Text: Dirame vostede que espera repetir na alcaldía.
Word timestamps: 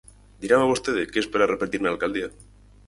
Dirame 0.43 0.71
vostede 0.71 1.09
que 1.11 1.19
espera 1.23 1.51
repetir 1.53 1.79
na 1.81 1.91
alcaldía. 1.95 2.27